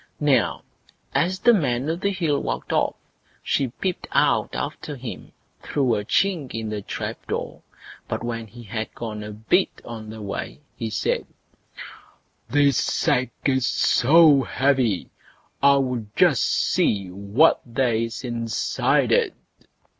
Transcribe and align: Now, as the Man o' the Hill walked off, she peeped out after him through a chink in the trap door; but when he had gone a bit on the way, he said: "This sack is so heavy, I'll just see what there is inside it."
Now, 0.19 0.63
as 1.13 1.37
the 1.37 1.53
Man 1.53 1.87
o' 1.87 1.95
the 1.95 2.09
Hill 2.09 2.39
walked 2.41 2.73
off, 2.73 2.95
she 3.43 3.67
peeped 3.67 4.07
out 4.11 4.55
after 4.55 4.95
him 4.95 5.31
through 5.61 5.93
a 5.93 6.03
chink 6.03 6.55
in 6.55 6.69
the 6.69 6.81
trap 6.81 7.27
door; 7.27 7.61
but 8.07 8.23
when 8.23 8.47
he 8.47 8.63
had 8.63 8.95
gone 8.95 9.21
a 9.23 9.29
bit 9.31 9.69
on 9.85 10.09
the 10.09 10.19
way, 10.19 10.59
he 10.75 10.89
said: 10.89 11.27
"This 12.49 12.77
sack 12.77 13.29
is 13.45 13.67
so 13.67 14.41
heavy, 14.41 15.11
I'll 15.61 16.07
just 16.15 16.45
see 16.49 17.09
what 17.11 17.61
there 17.63 17.93
is 17.93 18.23
inside 18.23 19.11
it." 19.11 19.35